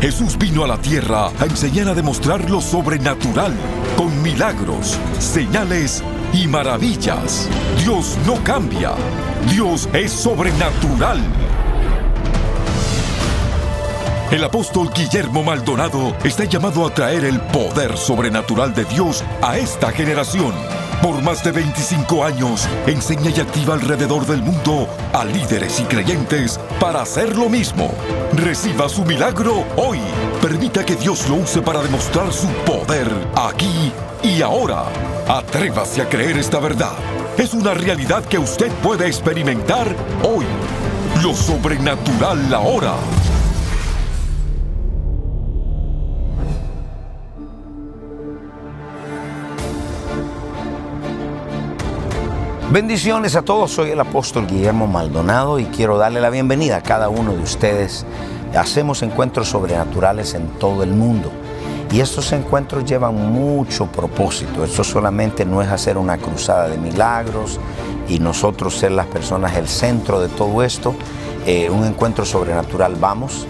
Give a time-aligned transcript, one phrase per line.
[0.00, 3.52] Jesús vino a la tierra a enseñar a demostrar lo sobrenatural,
[3.96, 7.48] con milagros, señales y maravillas.
[7.82, 8.92] Dios no cambia.
[9.50, 11.18] Dios es sobrenatural.
[14.30, 19.90] El apóstol Guillermo Maldonado está llamado a traer el poder sobrenatural de Dios a esta
[19.90, 20.52] generación.
[21.02, 26.60] Por más de 25 años, enseña y activa alrededor del mundo a líderes y creyentes
[26.80, 27.92] para hacer lo mismo.
[28.32, 29.98] Reciba su milagro hoy.
[30.40, 33.92] Permita que Dios lo use para demostrar su poder aquí
[34.22, 34.84] y ahora.
[35.28, 36.96] Atrévase a creer esta verdad.
[37.36, 40.46] Es una realidad que usted puede experimentar hoy.
[41.22, 42.94] Lo sobrenatural ahora.
[52.70, 57.08] Bendiciones a todos, soy el apóstol Guillermo Maldonado y quiero darle la bienvenida a cada
[57.08, 58.04] uno de ustedes.
[58.54, 61.32] Hacemos encuentros sobrenaturales en todo el mundo
[61.90, 64.64] y estos encuentros llevan mucho propósito.
[64.64, 67.58] Esto solamente no es hacer una cruzada de milagros
[68.06, 70.94] y nosotros ser las personas el centro de todo esto.
[71.46, 73.46] Eh, un encuentro sobrenatural vamos,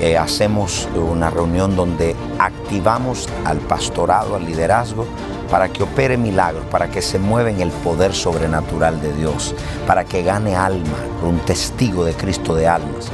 [0.00, 5.06] eh, hacemos una reunión donde activamos al pastorado, al liderazgo,
[5.50, 9.54] para que opere milagros, para que se mueva en el poder sobrenatural de Dios,
[9.86, 13.10] para que gane alma, un testigo de Cristo de almas.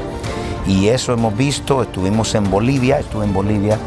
[0.67, 3.79] Y eso hemos visto, estuvimos en Bolivia, estuve en Bolivia,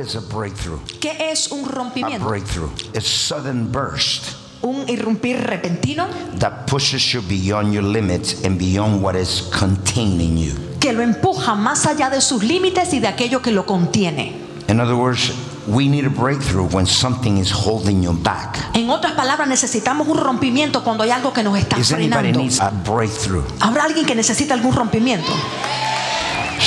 [0.00, 0.78] Is a breakthrough?
[1.00, 2.26] ¿Qué es un A rompimiento?
[2.26, 6.06] breakthrough is sudden burst Un irrumpir repentino
[6.38, 10.52] that pushes you beyond your limits and beyond what is containing you.
[10.80, 14.36] que lo empuja más allá de sus límites y de aquello que lo contiene.
[14.68, 15.32] In other words,
[15.66, 18.56] we need a breakthrough when something is holding you back.
[18.74, 22.38] En otras palabras, necesitamos un rompimiento cuando hay algo que nos está Is anybody frenando.
[22.40, 23.42] needs a breakthrough?
[23.60, 25.32] ¿Habrá alguien que necesita algún rompimiento?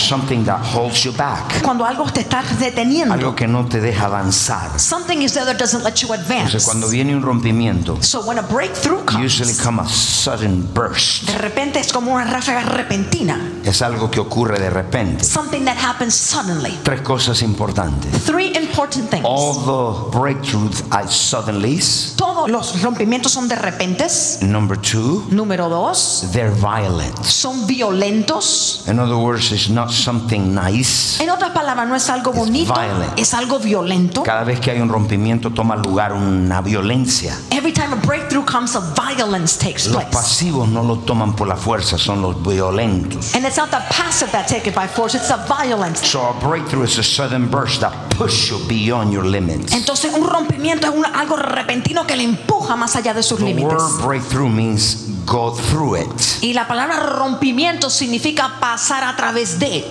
[0.04, 1.62] Something that holds you back.
[1.64, 3.14] Cuando algo te está deteniendo.
[3.14, 4.80] Algo que no te deja avanzar.
[4.80, 6.46] Something is there that doesn't let you advance.
[6.54, 11.28] Entonces, cuando viene un rompimiento, So when a breakthrough usually comes, come a sudden burst.
[11.30, 13.40] de repente es como una ráfaga repentina.
[13.64, 15.24] Es algo que ocurre de repente.
[15.24, 16.78] Something that happens suddenly.
[16.84, 18.12] Tres cosas importantes.
[18.26, 19.24] Three important things.
[19.26, 21.80] All the breakthroughs are suddenly.
[22.18, 24.40] Todos los rompimientos son de repentes.
[24.42, 27.18] Number two, Número dos, they're violent.
[27.24, 28.84] son violentos.
[28.88, 31.22] In other words, it's not something nice.
[31.24, 33.18] En otras palabras, no es algo bonito, violent.
[33.20, 34.24] es algo violento.
[34.24, 37.38] Cada vez que hay un rompimiento toma lugar una violencia.
[37.52, 40.12] Every time a breakthrough comes, a violence takes Los place.
[40.12, 43.36] pasivos no lo toman por la fuerza, son los violentos.
[43.36, 46.06] And it's not the passive that take it by force, it's the violence.
[46.06, 49.74] So a breakthrough is a sudden burst that push you beyond your limits.
[49.74, 53.46] Entonces, un rompimiento es un- algo repentino que le empuja más allá de sus The
[53.46, 53.72] límites.
[53.74, 56.08] word breakthrough means go through it.
[56.42, 59.83] Y la palabra rompimiento significa pasar a través de.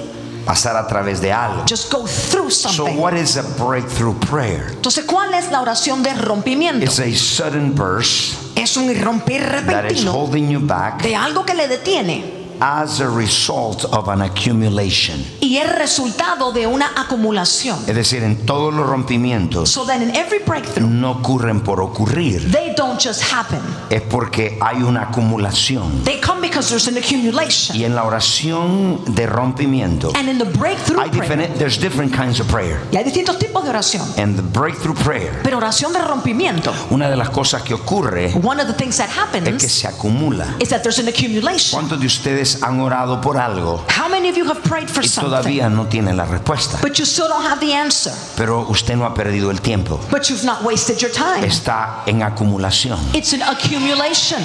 [0.44, 1.64] Pasar a través de algo.
[1.68, 2.98] Just go through So something.
[2.98, 4.68] what is a breakthrough prayer?
[4.72, 6.84] Entonces, ¿cuál es la oración de rompimiento?
[6.84, 9.60] It's a sudden burst Es un irrumpir that
[9.90, 14.22] is repentino holding you back de algo que le detiene as a result of an
[14.22, 15.24] accumulation.
[15.40, 17.78] y es resultado de una acumulación.
[17.86, 22.50] Es decir, en todos los rompimientos So that in every breakthrough, no ocurren por ocurrir,
[22.52, 23.60] they don't just happen.
[23.90, 26.04] es porque hay una acumulación.
[26.04, 27.76] They come because there's an accumulation.
[27.76, 32.40] Y en la oración de rompimiento, And in the breakthrough hay diferentes, there's different kinds
[32.40, 32.80] of prayer.
[32.92, 34.02] y hay distintos tipos de oración.
[34.16, 38.60] En the breakthrough prayer, Pero oración de rompimiento, una de las cosas que ocurre one
[38.60, 40.56] of the things that es que happens se acumula.
[40.60, 41.72] is that there's an accumulation.
[41.78, 45.08] ¿Cuántos de ustedes han orado por algo How many of you have prayed for y
[45.08, 46.78] something, todavía no tienen la respuesta?
[46.82, 50.00] but you still don't have the answer, Pero usted no ha perdido el tiempo.
[50.10, 51.44] but you've not wasted your time?
[51.46, 52.98] Está en acumulación.
[53.14, 54.42] It's an accumulation.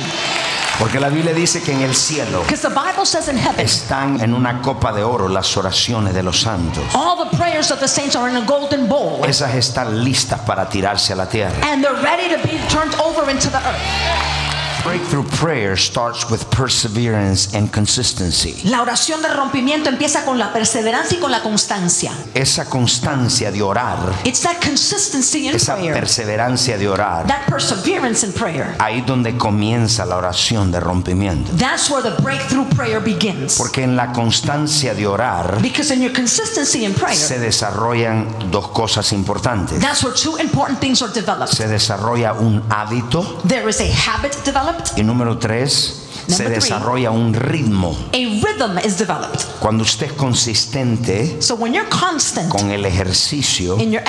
[0.79, 4.21] Porque la Biblia dice que en el cielo Because the Bible says in heaven, están
[4.21, 6.83] en una copa de oro las oraciones de los santos.
[6.93, 9.25] all the prayers of the saints are in a golden bowl.
[9.25, 11.55] Esas están listas para tirarse a la tierra.
[11.63, 14.46] And they're ready to be turned over into the earth.
[14.83, 18.55] Breakthrough prayer starts with perseverance and consistency.
[18.69, 22.11] La oración de rompimiento empieza con la perseverancia y con la constancia.
[22.33, 28.25] Esa constancia de orar, It's that consistency in esa prayer, perseverancia de orar, that perseverance
[28.25, 28.75] in prayer.
[28.79, 31.51] ahí donde comienza la oración de rompimiento.
[31.57, 33.55] That's where the breakthrough prayer begins.
[33.57, 38.69] Porque en la constancia de orar Because in your consistency in prayer, se desarrollan dos
[38.69, 39.79] cosas importantes.
[39.81, 41.53] that's where two important things are developed.
[41.53, 46.69] Se desarrolla un hábito There is a habit developed, y número tres, se Number three.
[46.71, 47.95] desarrolla un ritmo.
[48.13, 49.45] a rhythm is developed.
[49.59, 54.03] Cuando usted es consistente So when you're constant con el ejercicio, in your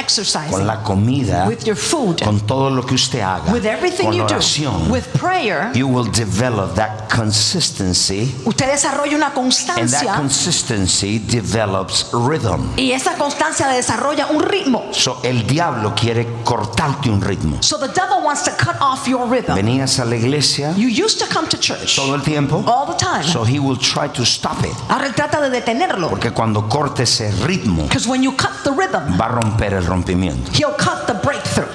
[0.50, 4.14] con la comida, with your food, con todo lo que usted haga, with everything con
[4.14, 9.34] you la do, oración, with prayer, you will develop that consistency, usted desarrolla una and
[9.34, 12.72] that constancia consistency develops rhythm.
[12.76, 14.84] y esa constancia desarrolla un ritmo.
[14.92, 17.62] So, el diablo quiere cortarte un ritmo.
[17.62, 19.54] So the devil wants to cut off your rhythm.
[19.54, 22.96] Venías a la iglesia You used to come to church todo el tiempo, all the
[22.96, 23.22] time.
[23.24, 24.72] so he will try to stop it.
[24.88, 26.08] Ahora él trata de detenerlo.
[26.08, 29.84] Porque cuando corte ese ritmo, Because when you cut the rhythm, va a romper el
[29.86, 30.50] rompimiento.
[30.52, 31.68] he'll cut the breakthrough.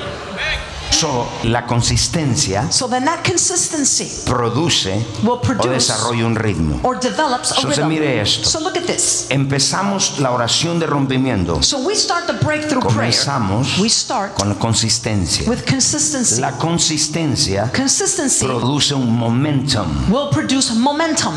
[0.93, 4.85] So, la consistencia So then that consistency produce
[5.23, 6.79] will o produce desarrolla un ritmo.
[6.83, 7.89] or develops a Entonces, rhythm.
[7.89, 8.47] mire esto.
[8.47, 9.25] So look at this.
[9.29, 11.61] Empezamos la oración de rompimiento.
[11.63, 12.93] So we start the breakthrough prayer.
[12.95, 15.49] Comenzamos We start con la consistencia.
[15.49, 16.39] with consistency.
[16.39, 21.33] La consistencia Consistency produce un momentum, will produce momentum,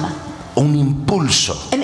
[0.56, 1.56] un impulso.
[1.72, 1.82] an.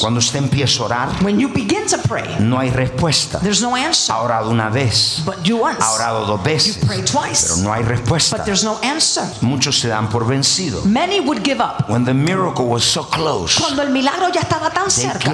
[0.00, 3.38] Cuando usted empieza a orar, When you begin to pray, no hay respuesta.
[3.40, 4.12] there's no answer.
[4.14, 7.56] Ha orado una vez, But you once, ha orado dos veces, you pray twice, pero
[7.62, 8.36] no hay respuesta.
[8.38, 9.24] but there's no answer.
[9.42, 10.82] Muchos se dan por vencido.
[10.86, 11.88] Many would give up.
[11.90, 15.30] When the miracle was so close, Cuando el milagro ya estaba tan cerca,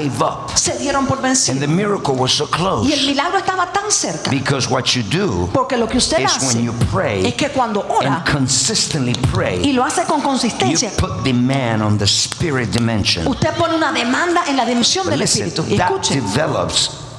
[0.57, 1.61] se dieron por And vencidos.
[1.61, 2.49] the miracle was so
[2.85, 4.31] Y el milagro estaba tan cerca.
[4.31, 7.51] because what you do Porque lo que usted is hace when you pray es que
[7.51, 12.71] cuando and ora consistently y pray, lo hace con consistencia, put demand on the spirit
[12.73, 13.27] dimension.
[13.29, 14.08] usted pone una demanda
[14.47, 15.75] en la dimensión But del listen, espíritu.
[15.75, 15.79] Y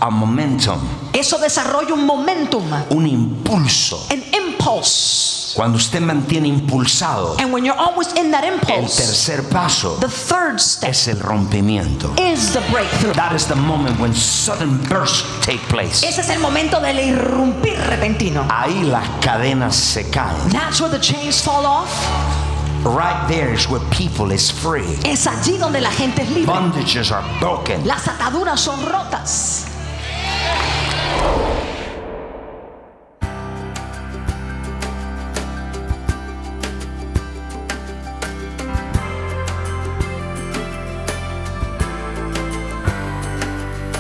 [0.01, 0.80] a momentum,
[1.12, 4.07] eso desarrolla un momentum, un impulso.
[4.09, 5.53] an impulse.
[5.56, 10.07] Cuando usted mantiene impulsado, And when you're always in that el impulse, tercer paso the
[10.07, 12.13] third step es el rompimiento.
[12.18, 13.13] is the breakthrough.
[13.13, 16.03] That is the moment when sudden bursts take place.
[16.07, 18.45] Ese es el momento del irrumpir repentino.
[18.50, 20.50] Ahí las cadenas se caen.
[20.51, 21.89] That's where the chains fall off.
[22.83, 24.97] Right there is where people is free.
[25.03, 26.45] Es allí donde la gente es libre.
[26.45, 27.85] Bondages are broken.
[27.85, 29.65] Las ataduras son rotas.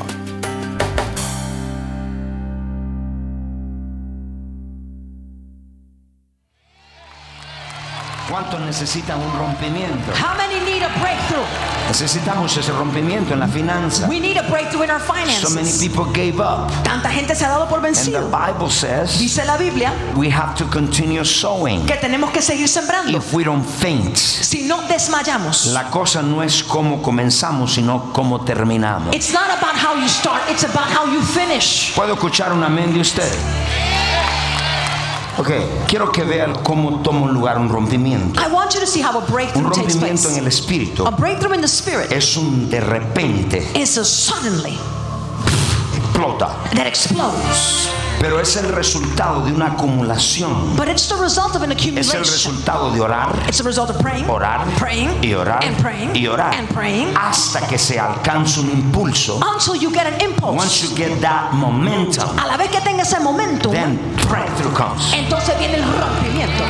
[8.44, 10.12] ¿Cuántos necesitan un rompimiento?
[10.20, 11.46] How many need a breakthrough?
[11.88, 14.06] Necesitamos ese rompimiento en la finanza.
[14.10, 15.80] We need a breakthrough in our So many finances.
[15.80, 16.70] people gave up.
[16.84, 18.30] Tanta gente se ha dado por And the vencido.
[18.30, 23.18] Bible says Dice la Biblia we have to continue sowing que tenemos que seguir sembrando.
[23.18, 24.18] if we don't faint.
[24.18, 25.68] Si no desmayamos.
[25.68, 29.16] La cosa no es cómo comenzamos, sino cómo terminamos.
[29.16, 31.94] It's not about how you start, it's about how you finish.
[31.96, 33.32] ¿Puedo escuchar un amén de usted?
[35.38, 35.50] Ok,
[35.88, 38.40] quiero que vean cómo toma lugar un rompimiento.
[38.40, 40.40] I want you to see how a Un breakthrough takes rompimiento en place.
[40.40, 44.78] el espíritu A breakthrough in the spirit es un de repente, is a suddenly
[45.96, 47.90] explota, that explodes.
[48.24, 50.78] Pero es el resultado de una acumulación.
[50.78, 52.22] But it's the result of an Es el accumulation.
[52.24, 56.26] resultado de orar, It's the result of praying, orar praying, y orar and praying, y
[56.28, 59.42] orar and praying hasta que se alcanza un impulso.
[59.54, 60.84] until you get an Once impulse.
[60.84, 64.00] you get that momentum, A la vez que tenga ese momento, then
[64.30, 65.12] breakthrough comes.
[65.14, 66.64] entonces viene el rompimiento.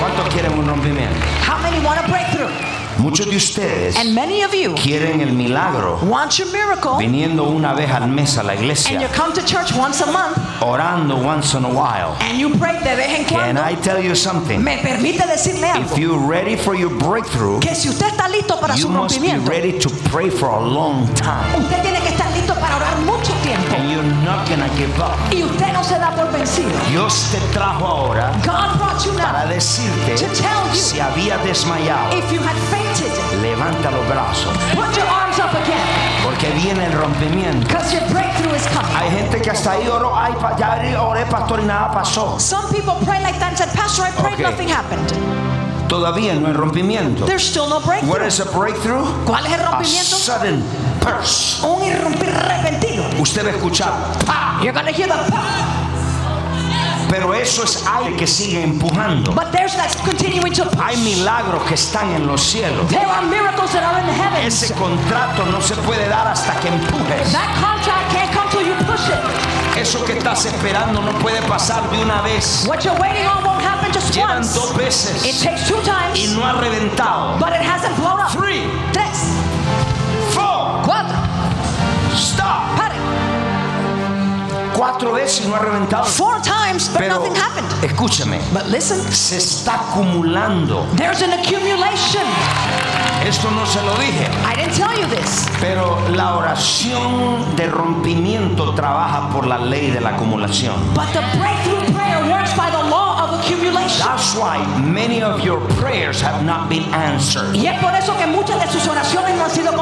[0.00, 1.14] ¿Cuántos quieren un rompimiento?
[1.46, 2.48] How many want a breakthrough?
[2.98, 7.74] Muchos de ustedes And many of you quieren el milagro want your miracle, viniendo una
[7.74, 11.16] vez al mes a la and you iglesia, come to church once a month, orando
[11.16, 12.16] once in a while.
[12.20, 13.62] and you pray de vez en Can cuando.
[13.62, 14.62] I tell you something?
[14.62, 15.92] Me permite decirle algo.
[15.92, 19.20] If you're ready for your breakthrough, Que si usted está listo para you su must
[19.20, 21.58] be rompimiento, ready to pray for a long time.
[21.58, 23.74] usted tiene que estar listo para orar mucho tiempo.
[23.74, 25.16] And you're not gonna give up.
[25.32, 26.70] Y usted no se da por vencido.
[26.90, 30.74] Dios te trajo ahora God brought you para decirte To tell you.
[30.74, 33.10] si había desmayado, If you had fainted,
[33.42, 36.22] levanta los brazos, put your arms up again.
[36.22, 37.68] porque viene el rompimiento.
[37.92, 38.94] Your breakthrough is coming.
[38.96, 42.38] Hay gente que hasta ahí oró, ay, ya oré, pastor, y nada pasó.
[42.38, 44.42] Some people pray like that and said, Pastor, I prayed, Okay.
[44.44, 45.12] nothing happened.
[45.88, 47.26] Todavía no hay rompimiento.
[47.26, 48.26] There's still no What breakthrough.
[48.26, 49.04] is a breakthrough?
[49.26, 50.16] ¿Cuál es el A rompimiento?
[50.16, 50.64] sudden
[51.04, 51.62] burst.
[51.62, 53.04] Un irrumpir repentino.
[53.20, 53.92] Usted va a escuchar.
[54.62, 55.14] You're to hear the
[57.10, 59.32] pero eso es aire que sigue empujando.
[59.34, 62.88] but there's that continuing to Hay milagros que están en los cielos.
[62.88, 64.46] There are miracles that are in.
[64.46, 67.32] Ese contrato no se puede dar hasta que empujes.
[67.32, 69.80] That contract can't come till you push it.
[69.80, 72.64] Eso que estás esperando no puede pasar de una vez.
[72.66, 74.54] What you're waiting on won't happen just Llevan once.
[74.54, 77.38] dos It veces takes two y times, no ha reventado.
[77.38, 78.30] but it hasn't blown up.
[78.32, 78.64] Three,
[84.74, 86.04] Cuatro veces no ha reventado.
[86.04, 87.84] Four times, but Pero nothing happened.
[87.84, 90.86] escúchame, But listen, se está acumulando.
[90.96, 92.22] there's an accumulation.
[93.24, 94.26] Esto no se lo dije.
[94.44, 100.00] I didn't tell you this, Pero la oración de rompimiento trabaja por la ley de
[100.00, 100.74] la acumulación.
[100.94, 104.04] but the breakthrough prayer works by the law of accumulation.
[104.06, 107.54] That's why many of your prayers have not been answered.
[107.54, 109.72] Y es por eso que muchas de sus oraciones no han sido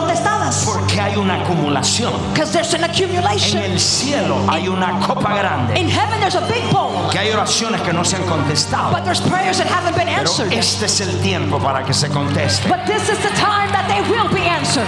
[1.81, 2.13] acumulación.
[2.33, 3.63] Because there's an En accumulation.
[3.63, 5.79] el cielo hay una copa grande.
[5.79, 8.93] In heaven, there's a big bowl, Que hay oraciones que no se han contestado.
[8.93, 10.53] but there's prayers that haven't been Pero answered.
[10.53, 12.69] este es el tiempo para que se conteste.
[12.69, 14.87] But this is the time that they will be answered.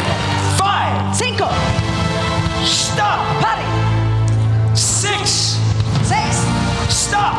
[0.57, 1.15] Five.
[1.15, 1.49] Cinco,
[2.65, 3.21] Stop.
[4.75, 5.59] Six.
[6.03, 6.37] Seis,
[6.89, 7.35] Stop.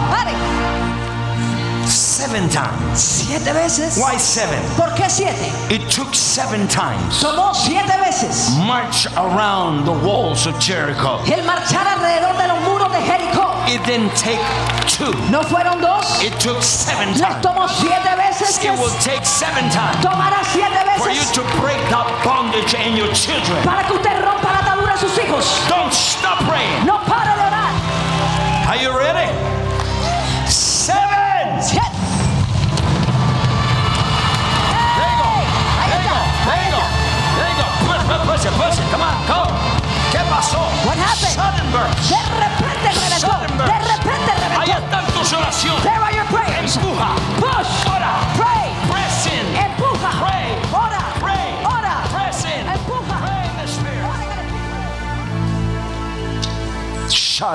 [2.25, 2.97] Seven times.
[2.99, 3.97] Siete veces.
[4.01, 4.59] Why seven?
[4.75, 5.45] ¿Por qué siete?
[5.69, 7.21] It took seven times.
[7.21, 11.21] Tomó siete veces March around the walls of Jericho.
[11.27, 13.53] el marchar alrededor de los muros de Jericó.
[13.69, 14.41] It didn't take
[14.87, 15.13] two.
[15.29, 17.45] No fueron dos, It took seven les times.
[17.45, 18.57] tomó siete veces.
[18.63, 23.11] It will take seven times Tomará siete for you to break that bondage in your
[23.13, 23.61] children.
[23.63, 25.45] para que usted rompa la atadura de sus hijos.
[25.69, 26.85] Don't stop praying.
[26.87, 27.44] No pare de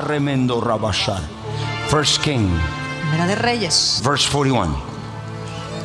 [0.01, 1.21] Sharemendo Rabashal.
[1.89, 2.49] First King,
[3.09, 4.01] Primera de Reyes.
[4.03, 4.73] verse 41.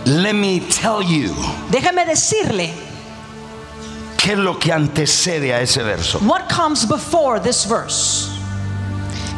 [0.06, 1.30] Let me tell you
[1.70, 2.70] Déjame decirle
[4.16, 6.18] qué es lo que antecede a ese verso.
[6.20, 8.30] what comes before this verse.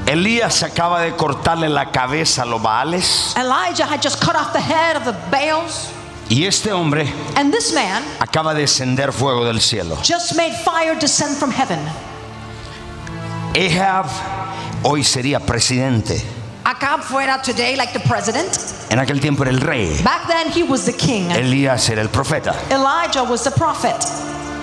[0.07, 4.61] Elías acaba de cortarle la cabeza a los Baales Elijah had just cut off the
[4.61, 5.91] head of the Baals,
[6.31, 7.07] y este hombre
[7.37, 9.97] and this man acaba de encender fuego del cielo.
[10.03, 11.79] just made fire descend from heaven.
[13.55, 14.07] Ahab
[14.83, 16.23] hoy sería presidente.
[16.65, 18.49] Acab fuera today like the president.
[18.91, 20.01] En aquel tiempo era el rey.
[20.03, 21.31] Back then he was the king.
[21.31, 22.55] Elías era el profeta.
[22.71, 23.97] Elijah was the prophet.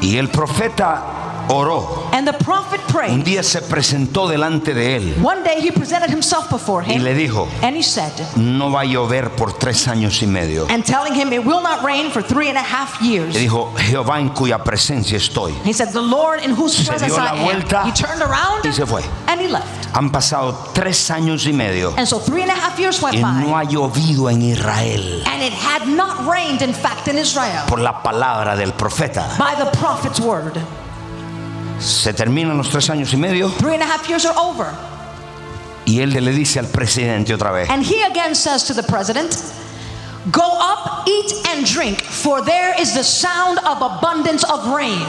[0.01, 2.09] Y el profeta oró.
[2.13, 3.23] And the prophet Un prayed.
[3.25, 7.03] día se presentó delante de él One day he presented himself before y him.
[7.03, 10.65] le dijo, And he said, no va a llover por tres años y medio.
[10.69, 13.33] and telling him it will not rain for three and a half years.
[13.33, 15.53] Le dijo, Jehová en cuya presencia estoy.
[15.65, 17.43] He said, The Lord in whose Se presence dio la I am.
[17.45, 19.01] vuelta He turned around y se fue.
[19.27, 19.65] and he left.
[19.95, 23.21] Han pasado tres años y medio And so three and a half years went y
[23.21, 27.79] no ha llovido en Israel And it had not rained, in fact, in Israel por
[27.79, 29.25] la palabra del profeta.
[29.37, 30.59] by the prophet's word.
[31.79, 34.67] Se terminan los tres años y medio Three and a half years are over.
[35.85, 39.35] y él le dice al presidente otra vez, And he again says to the president,
[40.31, 45.05] Go up, eat and drink, for there is the sound of abundance of rain.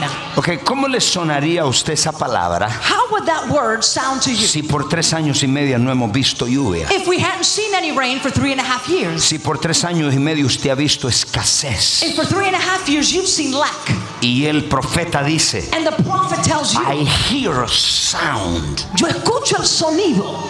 [0.63, 4.61] ¿cómo le sonaría a usted esa palabra How would that word sound to you si
[4.61, 6.87] por tres años y medio no hemos visto lluvia?
[6.91, 9.23] if we hadn't seen any rain for three and a half years?
[9.23, 12.59] Si por tres años y medio usted ha visto escasez If for three and a
[12.59, 13.73] half years you've seen lack,
[14.21, 18.85] y el profeta dice, and the prophet tells you, I hear a sound.
[18.95, 20.43] Yo escucho el sonido.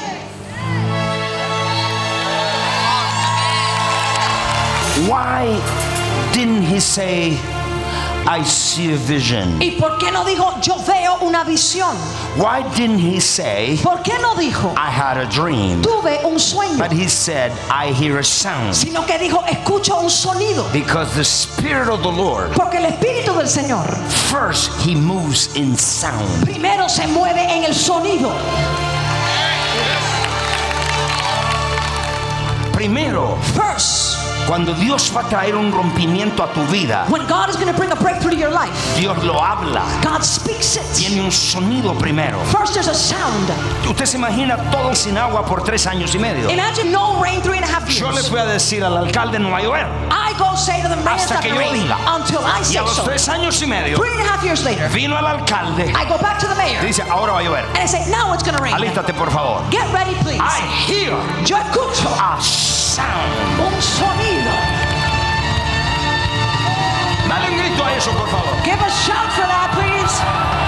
[5.07, 5.61] Why
[6.33, 7.37] didn't he say,
[8.29, 9.57] I see a vision?
[9.61, 11.95] ¿Y por qué no dijo, Yo veo una visión?
[12.35, 15.81] Why didn't he say, ¿Por qué no dijo, I had a dream?
[15.81, 16.77] Tuve un sueño?
[16.77, 18.75] But he said, I hear a sound.
[18.75, 20.69] Sino que dijo, Escucho un sonido.
[20.73, 23.87] Because the Spirit of the Lord, Porque el Espíritu del Señor
[24.29, 26.43] first, he moves in sound.
[26.43, 28.33] primero se mueve en el sonido.
[32.73, 34.17] Primero, First,
[34.47, 37.77] cuando Dios va a traer un rompimiento a tu vida, when God is going to
[37.77, 39.83] bring a breakthrough to your life, Dios lo habla.
[40.01, 40.83] God speaks it.
[40.95, 42.39] Tiene un sonido primero.
[42.45, 43.49] First, there's a sound.
[43.87, 46.49] Usted se imagina todo sin agua por tres años y medio.
[46.49, 49.49] Imagine no rain three and a half Yo le voy a decir al alcalde no
[49.49, 49.87] va a llover.
[50.11, 51.97] I go say to them, rain Hasta que yo diga.
[52.71, 53.99] Y a los tres años y medio
[54.93, 57.65] vino el alcalde I go back to the y mayor dice, ahora va a llover.
[57.69, 58.75] and I say, now it's going to rain.
[58.75, 59.61] Alístate por favor.
[59.71, 60.39] Get ready, please.
[60.39, 61.11] I hear
[61.45, 63.59] Yo escucho a sound.
[63.59, 64.51] un sonido.
[67.27, 68.53] Dale un grito a eso, por favor.
[68.63, 70.66] Give a shout for that, please.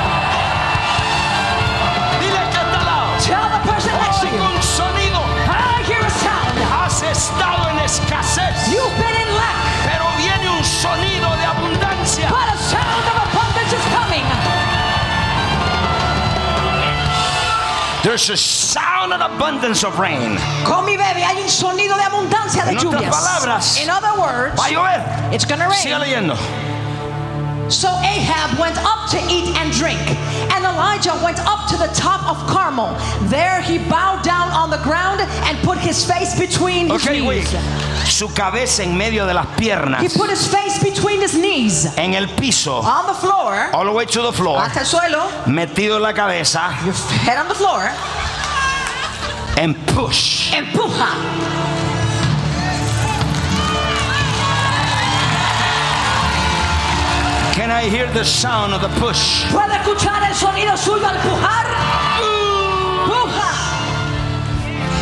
[18.19, 20.37] There's a sound and abundance of rain.
[20.65, 23.09] Con mi bebé hay un sonido de abundancia de En lluvias.
[23.15, 25.33] palabras, In other words, Va a llover.
[25.33, 26.27] it's going to Siga rain.
[26.27, 26.35] leyendo.
[27.71, 30.01] So Ahab went up to eat and drink,
[30.73, 32.95] Elijah went up to the top of Carmel.
[33.29, 37.41] There he bowed down on the ground and put his face between his Ok, güey.
[37.41, 37.55] knees.
[38.09, 40.01] Su cabeza en medio de las piernas.
[40.01, 42.81] He put his face between his knees En el piso.
[42.81, 44.59] on the floor, All the way to the floor.
[44.59, 46.71] hasta el suelo, Metido la cabeza.
[46.85, 47.91] your head on the floor,
[49.57, 50.51] And push.
[50.53, 51.09] empuja.
[57.59, 59.43] Can I hear the sound of the push?
[59.51, 61.17] ¿Puede escuchar el sonido suyo al?
[63.03, 63.51] Empuja.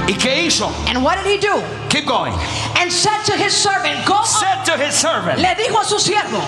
[0.07, 0.65] ¿Y qué hizo?
[0.87, 1.61] And what did he do?
[1.89, 2.33] Keep going.
[2.75, 4.25] And said to his servant, Go up.
[4.25, 5.39] Said to his servant.
[5.39, 6.41] Le dijo a su siervo,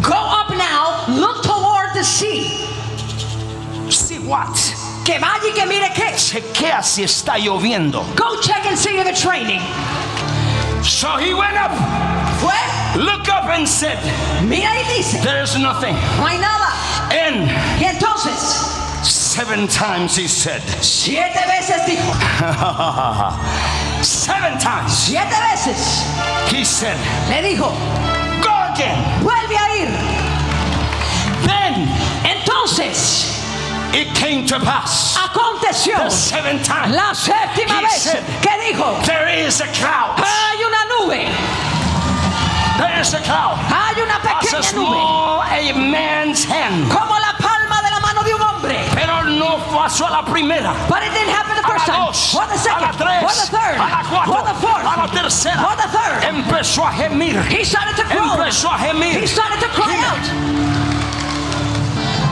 [0.00, 2.64] Go up now, look toward the sea.
[3.90, 4.56] See what?
[5.04, 6.16] Que vaya y que mire qué.
[6.16, 8.02] Chequea si está lloviendo.
[8.16, 9.60] Go check and see if it's raining.
[10.82, 11.72] So he went up,
[12.96, 13.98] Looked up and said,
[14.48, 15.94] mira y dice, There's nothing.
[15.94, 16.72] no hay nada.
[17.12, 17.48] And
[17.80, 18.40] Y entonces,
[19.04, 22.12] seven times he said, siete veces dijo,
[24.02, 26.04] Seven times siete veces
[26.52, 26.96] he said,
[27.28, 27.70] le dijo,
[28.42, 28.98] Go again.
[29.22, 29.88] vuelve a ir.
[31.46, 31.88] Then
[32.24, 33.26] Entonces,
[33.94, 36.92] it came to pass aconteció the seventh time.
[36.92, 40.15] la séptima He vez said, que dijo, There is a cloud.
[46.88, 48.78] Como la palma de la mano de un hombre.
[48.94, 50.72] Pero no pasó a la primera.
[50.88, 53.22] But it didn't happen the A la time, dos, or the a second, la tres,
[53.22, 55.62] or the third, a la cuatro, or the fourth, a la tercera.
[55.68, 56.24] or the third.
[56.24, 57.42] Empezó a gemir.
[57.50, 58.30] He started to groan.
[58.38, 59.20] Empezó a gemir.
[59.20, 60.04] He started to cry Dime.
[60.04, 60.24] out.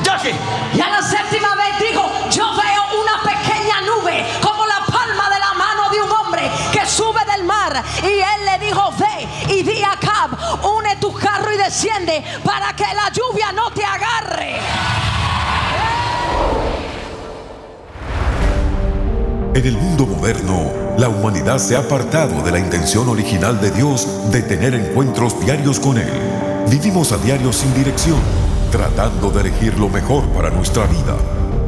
[0.04, 0.34] Jackie,
[0.74, 5.38] Y a la séptima vez dijo, yo veo una pequeña nube como la palma de
[5.38, 7.82] la mano de un hombre que sube del mar.
[8.02, 9.13] Y él le dijo, ve
[11.04, 14.56] tu carro y desciende para que la lluvia no te agarre.
[19.54, 24.08] En el mundo moderno, la humanidad se ha apartado de la intención original de Dios
[24.30, 26.10] de tener encuentros diarios con Él.
[26.70, 28.18] Vivimos a diario sin dirección,
[28.72, 31.16] tratando de elegir lo mejor para nuestra vida.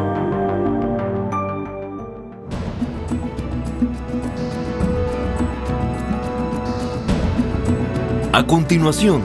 [8.35, 9.21] A continuación,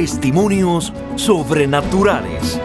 [0.00, 2.58] testimonios sobrenaturales.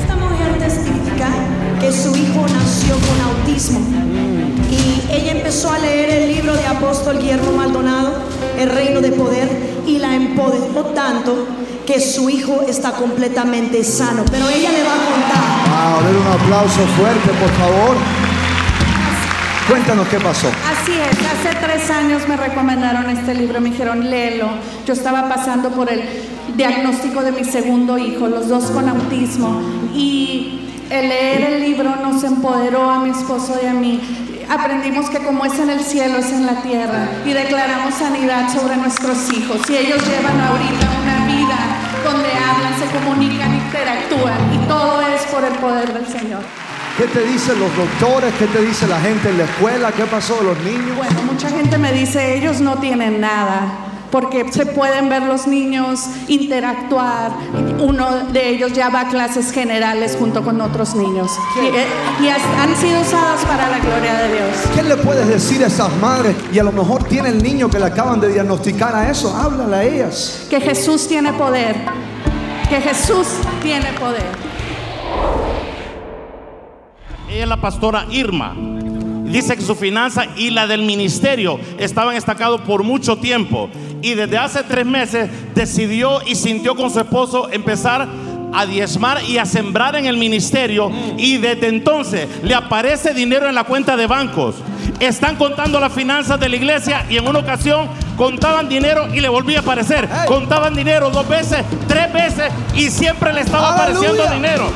[0.00, 1.30] Esta mujer testifica
[1.80, 3.80] que su hijo nació con autismo
[4.70, 8.12] y ella empezó a leer el libro de apóstol Guillermo Maldonado,
[8.56, 9.48] El reino de poder,
[9.84, 11.48] y la empoderó tanto
[11.86, 14.22] que su hijo está completamente sano.
[14.30, 15.61] Pero ella le va a contar.
[15.82, 17.96] Wow, denle un aplauso fuerte, por favor.
[19.68, 20.48] Cuéntanos qué pasó.
[20.70, 24.48] Así es, hace tres años me recomendaron este libro, me dijeron léelo.
[24.86, 26.02] Yo estaba pasando por el
[26.56, 29.60] diagnóstico de mi segundo hijo, los dos con autismo,
[29.92, 34.00] y el leer el libro nos empoderó a mi esposo y a mí.
[34.48, 38.76] Aprendimos que como es en el cielo, es en la tierra, y declaramos sanidad sobre
[38.76, 39.58] nuestros hijos.
[39.68, 41.71] Y ellos llevan ahorita una vida
[42.02, 46.40] donde hablan, se comunican, interactúan, y todo es por el poder del Señor.
[46.96, 48.34] ¿Qué te dicen los doctores?
[48.38, 49.92] ¿Qué te dice la gente en la escuela?
[49.92, 50.96] ¿Qué pasó de los niños?
[50.96, 56.00] Bueno, mucha gente me dice, ellos no tienen nada, porque se pueden ver los niños
[56.28, 57.32] interactuar.
[57.80, 61.32] Uno de ellos ya va a clases generales junto con otros niños.
[61.56, 61.86] Y, eh,
[62.20, 64.48] y han sido usados para la gloria de Dios.
[64.74, 66.36] ¿Qué le puedes decir a esas madres?
[66.52, 69.34] Y a lo mejor tiene el niño que le acaban de diagnosticar a eso.
[69.34, 70.46] Háblale a ellas.
[70.50, 71.74] Que Jesús tiene poder.
[72.68, 73.26] Que Jesús
[73.62, 74.26] tiene poder.
[77.30, 78.54] Ella es la pastora Irma.
[79.32, 83.70] Dice que su finanza y la del ministerio estaban estancados por mucho tiempo.
[84.02, 88.06] Y desde hace tres meses decidió y sintió con su esposo empezar
[88.52, 90.90] a diezmar y a sembrar en el ministerio.
[91.16, 94.56] Y desde entonces le aparece dinero en la cuenta de bancos.
[95.00, 99.28] Están contando las finanzas de la iglesia y en una ocasión contaban dinero y le
[99.28, 100.08] volvía a aparecer.
[100.26, 104.70] Contaban dinero dos veces, tres veces y siempre le estaba apareciendo dinero.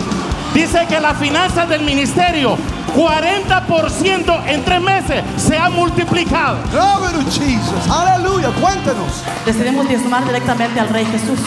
[0.54, 2.56] Dice que las finanzas del ministerio,
[2.96, 6.58] 40% en tres meses, se ha multiplicado.
[6.72, 7.90] Glory to Jesus.
[7.90, 8.48] Aleluya.
[8.60, 9.22] Cuéntanos.
[9.44, 11.38] decidimos diezmar directamente al Rey Jesús.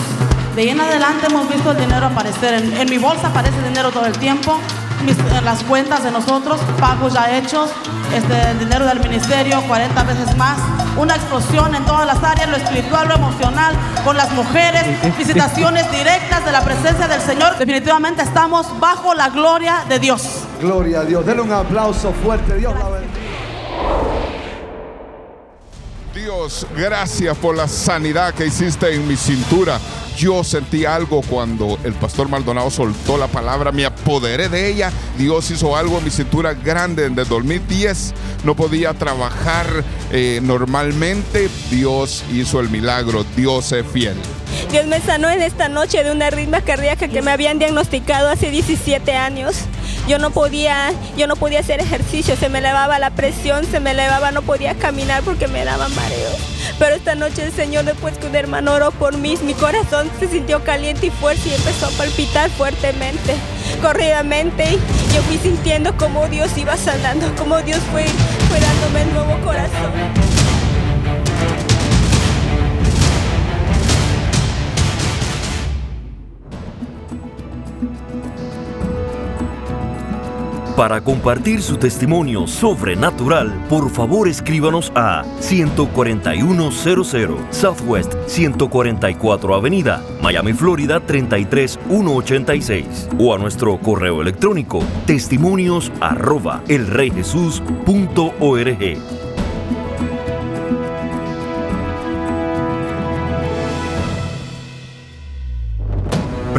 [0.55, 2.53] De ahí en adelante hemos visto el dinero aparecer.
[2.55, 4.59] En, en mi bolsa aparece dinero todo el tiempo.
[5.05, 7.69] Mis- en las cuentas de nosotros, pagos ya hechos,
[8.13, 10.57] este, el dinero del ministerio, 40 veces más.
[10.99, 14.83] Una explosión en todas las áreas, lo espiritual, lo emocional, con las mujeres,
[15.17, 17.57] visitaciones directas de la presencia del Señor.
[17.57, 20.43] Definitivamente estamos bajo la gloria de Dios.
[20.59, 21.25] Gloria a Dios.
[21.25, 22.57] Denle un aplauso fuerte.
[22.57, 23.09] Dios la bendiga.
[26.13, 29.79] Dios, gracias por la sanidad que hiciste en mi cintura.
[30.19, 34.91] Yo sentí algo cuando el pastor Maldonado soltó la palabra, me apoderé de ella.
[35.17, 37.09] Dios hizo algo en mi cintura grande.
[37.09, 39.65] Desde 2010 no podía trabajar
[40.11, 41.47] eh, normalmente.
[41.71, 43.25] Dios hizo el milagro.
[43.37, 44.17] Dios es fiel.
[44.69, 48.51] Dios me sanó en esta noche de una arritmia cardíaca que me habían diagnosticado hace
[48.51, 49.55] 17 años.
[50.09, 53.91] Yo no podía, yo no podía hacer ejercicio, se me elevaba la presión, se me
[53.91, 56.35] elevaba, no podía caminar porque me daba mareos.
[56.79, 60.27] Pero esta noche el Señor, después que un hermano oró por mí, mi corazón se
[60.27, 63.35] sintió caliente y fuerte y empezó a palpitar fuertemente,
[63.83, 64.63] corridamente.
[64.71, 68.05] Y yo fui sintiendo como Dios iba sanando, como Dios fue,
[68.49, 70.28] fue dándome el nuevo corazón.
[80.79, 91.01] Para compartir su testimonio sobrenatural, por favor escríbanos a 14100 Southwest 144 Avenida, Miami, Florida
[91.01, 99.18] 33186 o a nuestro correo electrónico testimonios arroba elreyjesus.org.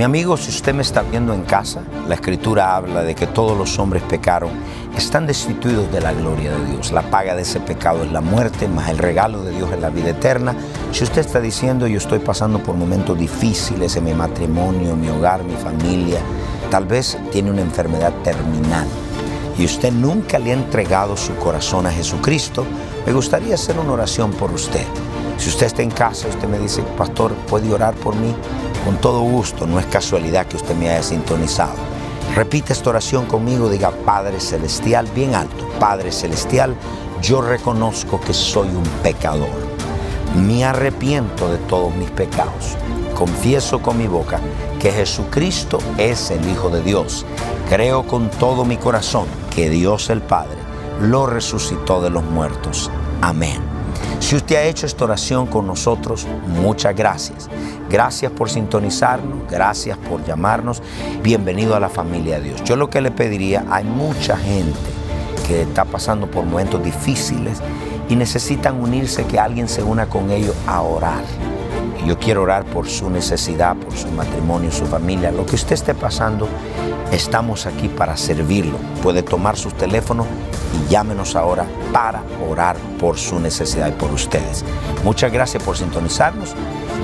[0.00, 3.54] Mi amigo, si usted me está viendo en casa, la escritura habla de que todos
[3.54, 4.48] los hombres pecaron,
[4.96, 6.90] están destituidos de la gloria de Dios.
[6.90, 9.90] La paga de ese pecado es la muerte, más el regalo de Dios es la
[9.90, 10.54] vida eterna.
[10.90, 15.44] Si usted está diciendo, yo estoy pasando por momentos difíciles en mi matrimonio, mi hogar,
[15.44, 16.20] mi familia,
[16.70, 18.86] tal vez tiene una enfermedad terminal
[19.58, 22.64] y usted nunca le ha entregado su corazón a Jesucristo,
[23.04, 24.86] me gustaría hacer una oración por usted.
[25.36, 28.34] Si usted está en casa, usted me dice, pastor, ¿puede orar por mí?
[28.84, 31.74] Con todo gusto, no es casualidad que usted me haya sintonizado.
[32.34, 36.76] Repite esta oración conmigo, diga, Padre Celestial, bien alto, Padre Celestial,
[37.22, 39.48] yo reconozco que soy un pecador.
[40.36, 42.76] Me arrepiento de todos mis pecados.
[43.14, 44.40] Confieso con mi boca
[44.78, 47.26] que Jesucristo es el Hijo de Dios.
[47.68, 50.60] Creo con todo mi corazón que Dios el Padre
[51.00, 52.90] lo resucitó de los muertos.
[53.22, 53.69] Amén.
[54.20, 57.48] Si usted ha hecho esta oración con nosotros, muchas gracias.
[57.88, 60.82] Gracias por sintonizarnos, gracias por llamarnos.
[61.22, 62.62] Bienvenido a la familia de Dios.
[62.62, 64.78] Yo lo que le pediría, hay mucha gente
[65.48, 67.60] que está pasando por momentos difíciles
[68.08, 71.24] y necesitan unirse, que alguien se una con ellos a orar.
[72.06, 75.94] Yo quiero orar por su necesidad, por su matrimonio, su familia, lo que usted esté
[75.94, 76.46] pasando.
[77.10, 78.76] Estamos aquí para servirlo.
[79.02, 80.26] Puede tomar sus teléfonos
[80.74, 84.64] y llámenos ahora para orar por su necesidad y por ustedes.
[85.04, 86.54] Muchas gracias por sintonizarnos.